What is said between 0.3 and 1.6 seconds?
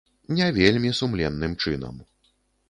Не вельмі сумленным